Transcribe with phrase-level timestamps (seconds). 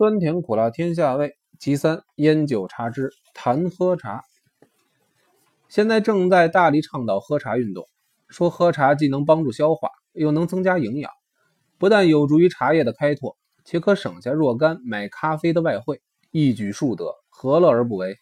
[0.00, 1.36] 酸甜苦辣天下味。
[1.58, 4.22] 其三，烟酒茶之谈喝茶。
[5.68, 7.84] 现在正在大力倡导喝茶运动，
[8.30, 11.12] 说喝茶既能帮助消化，又能增加营养，
[11.76, 13.36] 不但有助于茶叶的开拓，
[13.66, 18.16] 且可省下若干买咖啡的外汇，一举数得，何乐而不为？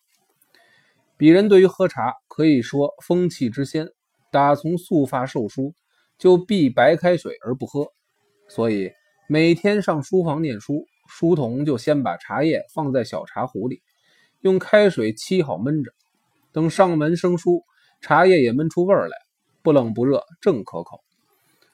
[1.17, 3.87] 鄙人对于喝茶可以说风气之先，
[4.33, 5.73] 打从素发受书
[6.19, 7.87] 就避白开水而不喝，
[8.49, 8.91] 所以
[9.29, 10.85] 每天上书房念书。
[11.09, 13.83] 书童就先把茶叶放在小茶壶里，
[14.41, 15.91] 用开水沏好焖着，
[16.53, 17.65] 等上门生疏，
[18.01, 19.17] 茶叶也焖出味儿来，
[19.63, 21.01] 不冷不热，正可口。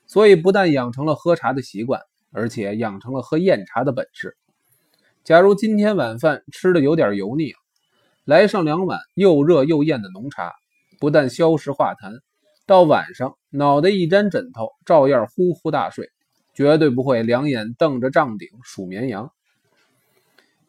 [0.07, 4.37] 所以不但养成了喝茶的习惯，而且养成了喝燕茶的本事。
[5.25, 7.53] 假如今天晚饭吃的有点油腻，
[8.25, 10.53] 来上两碗又热又艳的浓茶，
[11.01, 12.21] 不但消食化痰，
[12.67, 16.11] 到晚上脑袋一沾枕头，照样呼呼大睡。
[16.55, 19.33] 绝对不会两眼瞪着帐顶数绵羊。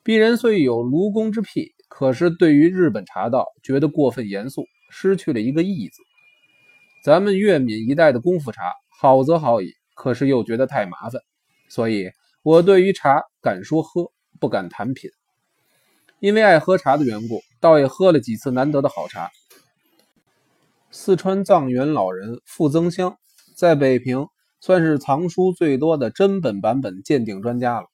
[0.03, 6.01] 鄙人虽有卢公之癖，可是对于日本茶道觉得过分严肃，失去了一个义字。
[7.04, 11.21] 咱们粤闽一带的功夫茶好则好矣，可是又觉得太麻烦，
[11.70, 12.09] 所以
[12.43, 15.09] 我对于茶敢说喝，不敢谈品。
[16.20, 19.29] 因为爱喝茶的缘故，倒也喝了几次难得的好茶。
[20.90, 23.18] 四川藏元老人傅增香
[23.55, 24.27] 在北平。
[24.66, 27.85] 算是藏书最多的真本版本鉴定专家了。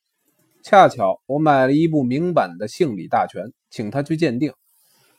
[0.63, 4.53] 恰巧我买了一部明版的《姓李大全》，请他去鉴定，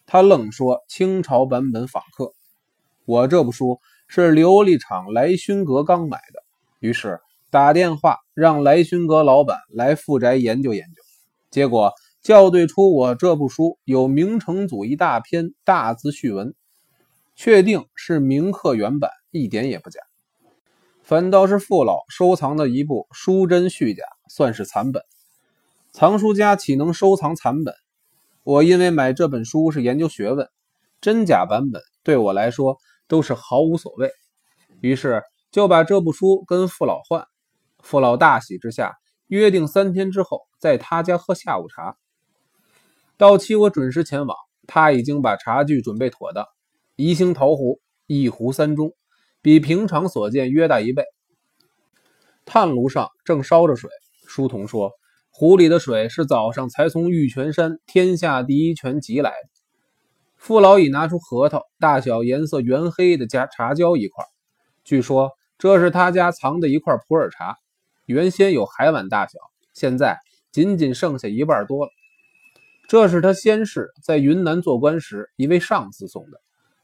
[0.06, 2.32] 他愣说清朝版本仿刻。
[3.04, 6.42] 我这部书是琉璃厂来勋阁刚买的，
[6.80, 11.02] 于是打电话让来勋阁老板来富宅研究研究。
[11.50, 11.92] 结果
[12.22, 16.54] 校对出我这部书有明成祖一大篇大字序文，
[17.36, 20.00] 确定是明刻原版，一点也不假。
[21.12, 25.02] 反倒是父老收藏的一部书真虚假，算是残本。
[25.92, 27.74] 藏书家岂能收藏残本？
[28.44, 30.48] 我因为买这本书是研究学问，
[31.02, 34.10] 真假版本对我来说都是毫无所谓。
[34.80, 37.26] 于是就把这部书跟父老换。
[37.80, 38.94] 父老大喜之下，
[39.26, 41.94] 约定三天之后在他家喝下午茶。
[43.18, 44.34] 到期我准时前往，
[44.66, 46.46] 他已经把茶具准备妥当，
[46.96, 48.94] 宜兴陶壶，一壶三盅。
[49.42, 51.04] 比平常所见约大一倍。
[52.44, 53.90] 炭炉上正烧着水，
[54.26, 54.92] 书童说
[55.30, 59.48] ：“壶里的水是早上才从玉泉山天下第一泉集来的。”
[60.36, 64.24] 父老已拿出核桃大小、颜色圆黑的加茶胶一块，
[64.84, 67.56] 据说这是他家藏的一块普洱茶，
[68.06, 69.38] 原先有海碗大小，
[69.72, 70.18] 现在
[70.50, 71.90] 仅仅剩下一半多了。
[72.88, 76.40] 这是他先世在云南做官时一位上司送的，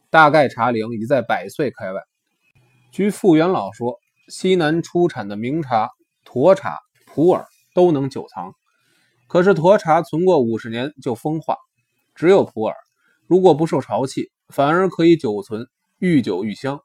[0.08, 2.00] 大概茶龄已在百岁开外。
[2.90, 5.90] 据傅元老说，西南出产的名茶
[6.24, 7.44] 沱茶、普洱
[7.74, 8.54] 都能久藏，
[9.26, 11.56] 可是沱茶存过五十年就风化，
[12.14, 12.72] 只有普洱，
[13.26, 15.66] 如果不受潮气，反而可以久存，
[15.98, 16.80] 愈久愈香。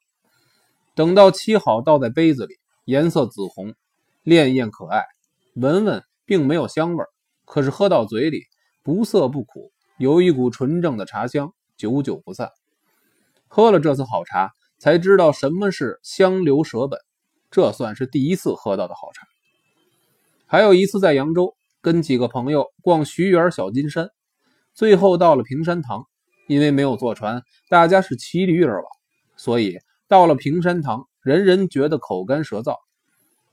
[0.93, 3.73] 等到沏好，倒在杯子里，颜色紫红，
[4.25, 5.05] 潋滟可爱，
[5.55, 7.05] 闻闻并没有香味，
[7.45, 8.43] 可是喝到嘴里
[8.83, 12.49] 不涩不苦，有一股纯正的茶香，久久不散。
[13.47, 14.51] 喝了这次好茶。
[14.83, 16.99] 才知道什么是香留舍本，
[17.49, 19.25] 这算是第一次喝到的好茶。
[20.45, 24.09] 还有一次在扬州跟几个朋友逛徐园小金山，
[24.73, 26.05] 最后到了平山堂，
[26.49, 28.85] 因为没有坐船，大家是骑驴而往，
[29.37, 29.77] 所以
[30.09, 32.75] 到了平山堂，人人觉得口干舌燥。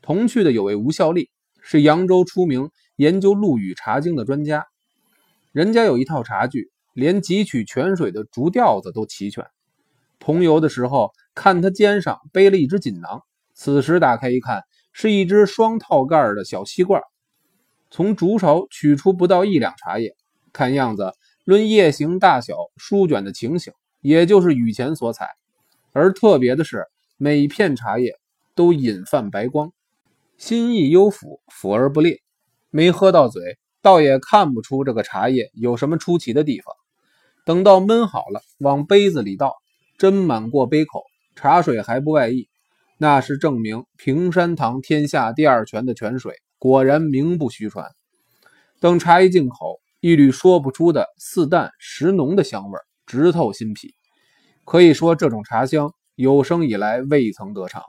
[0.02, 1.30] 同去的有位吴孝利，
[1.62, 4.66] 是扬州出名研究陆羽茶经的专家，
[5.52, 9.46] 人家有一套茶具，连汲取泉水的竹吊子都齐全。
[10.20, 13.22] 同游的时候，看他肩上背了一只锦囊，
[13.54, 17.02] 此时打开一看，是一只双套盖的小锡罐，
[17.90, 20.14] 从竹勺取出不到一两茶叶，
[20.52, 21.12] 看样子
[21.44, 25.26] 论叶形大小、书卷的情形，也就是雨前所采。
[25.92, 28.14] 而特别的是，每片茶叶
[28.54, 29.72] 都隐泛白光，
[30.36, 32.20] 心意幽抚，抚而不裂。
[32.68, 36.74] 没喝到嘴，倒也看不出这个茶叶有什么出奇的地方。
[37.44, 39.59] 等到焖好了，往杯子里倒。
[40.00, 41.02] 斟满过杯口，
[41.36, 42.48] 茶水还不外溢，
[42.96, 47.86] 那是证明平山堂天下第二泉的泉水果然名不虚传。
[48.80, 53.92] 等茶一进口，一缕说不出的似淡实浓的香味直透心脾，
[54.64, 57.82] 可以说这种茶香有生以来未曾得尝。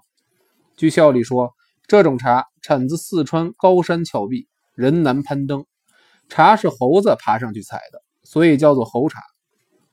[0.76, 1.54] 据孝里说，
[1.88, 5.64] 这种茶产自四川高山峭壁，人难攀登，
[6.28, 9.22] 茶是猴子爬上去采的，所以叫做猴茶。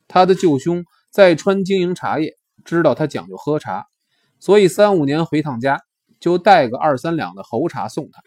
[0.09, 0.83] 他的舅兄。
[1.09, 3.87] 在川经营茶叶，知道他讲究喝茶，
[4.39, 5.81] 所以三五年回趟家
[6.19, 8.21] 就带个二三两的猴茶送他。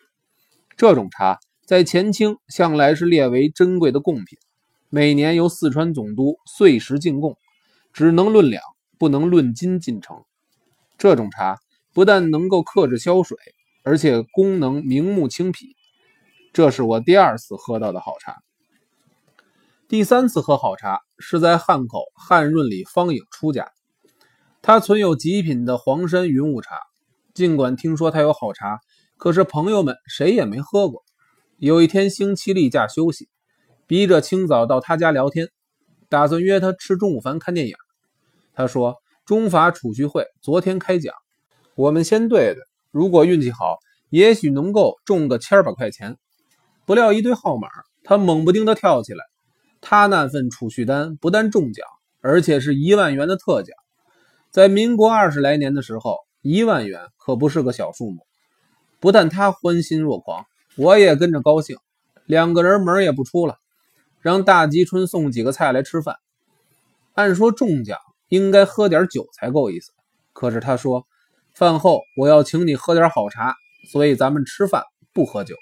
[0.77, 4.39] 这种茶在前清向来是列为珍贵的贡品，
[4.89, 7.37] 每年由四川总督碎石进贡，
[7.93, 8.63] 只能论两，
[8.99, 10.17] 不能论斤进城。
[10.99, 11.61] 这种茶
[11.93, 13.37] 不但能够克制消水，
[13.85, 15.77] 而且功能明目清脾。
[16.53, 18.43] 这是我第二次喝到的好茶。
[19.93, 23.71] 第三次喝好茶是在汉口汉润里方颖出家，
[24.63, 26.79] 他存有极品的黄山云雾茶。
[27.35, 28.81] 尽管听说他有好茶，
[29.19, 31.03] 可是朋友们谁也没喝过。
[31.59, 33.29] 有一天星期例假休息，
[33.87, 35.51] 逼着清早到他家聊天，
[36.09, 37.75] 打算约他吃中午饭看电影。
[38.55, 38.97] 他说
[39.27, 41.13] 中法储蓄会昨天开奖，
[41.75, 43.77] 我们先对对，如果运气好，
[44.09, 46.17] 也许能够中个千把块钱。
[46.87, 47.69] 不料一堆号码，
[48.03, 49.23] 他猛不丁的跳起来。
[49.83, 51.87] 他那份储蓄单不但中奖，
[52.23, 53.77] 而且是一万元的特奖。
[54.51, 56.17] 在民国二十来年的时候。
[56.45, 58.27] 一万元可不是个小数目，
[58.99, 60.45] 不但他欢欣若狂，
[60.77, 61.77] 我也跟着高兴。
[62.27, 63.59] 两个人门也不出了，
[64.21, 66.17] 让大吉春送几个菜来吃饭。
[67.15, 67.97] 按说中奖
[68.29, 69.93] 应该喝点酒才够意思，
[70.33, 71.07] 可是他说
[71.55, 73.55] 饭后我要请你喝点好茶，
[73.93, 74.83] 所以咱们吃饭
[75.13, 75.55] 不喝酒。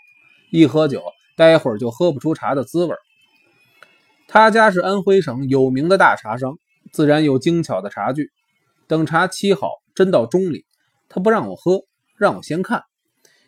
[0.50, 1.02] 一喝酒，
[1.36, 2.98] 待会儿就喝不出茶的滋味儿。
[4.32, 6.56] 他家是安徽省有名的大茶商，
[6.92, 8.30] 自然有精巧的茶具。
[8.86, 10.64] 等茶沏好，斟到盅里。
[11.08, 11.80] 他不让我喝，
[12.16, 12.84] 让我先看，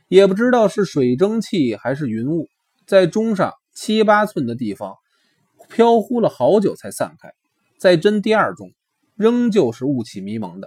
[0.09, 2.49] 也不知道是水蒸气还是云雾，
[2.85, 4.97] 在钟上七八寸的地方
[5.69, 7.31] 飘忽了好久才散开。
[7.79, 8.73] 再斟第二盅，
[9.15, 10.67] 仍旧是雾气迷蒙的。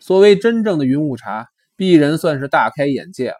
[0.00, 3.36] 所谓真正的云雾茶，鄙人算是大开眼界了。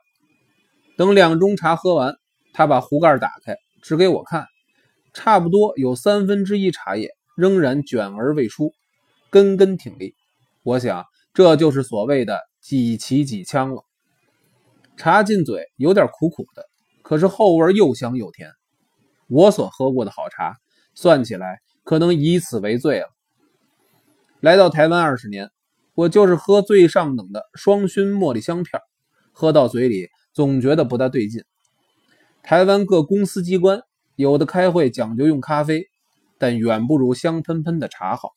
[0.99, 2.17] 等两盅茶喝完，
[2.53, 4.47] 他把壶盖打开，指给我看，
[5.17, 8.75] 差不多有三分之一茶叶仍然卷而未出，
[9.31, 10.15] 根根挺立。
[10.63, 12.39] 我想，这就是所谓的。
[12.67, 13.85] 几起几枪了，
[14.97, 16.67] 茶进嘴有点苦苦的，
[17.05, 18.51] 可是后味又香又甜。
[19.29, 20.57] 我所喝过的好茶，
[20.93, 23.07] 算起来可能以此为最了。
[24.41, 25.53] 来到台湾二十年，
[25.95, 28.83] 我就是喝最上等的双熏茉莉香片，
[29.31, 31.45] 喝到嘴里总觉得不大对劲。
[32.43, 33.83] 台湾各公司机关
[34.17, 35.89] 有的开会讲究用咖啡，
[36.39, 38.33] 但远不如香喷喷的茶好。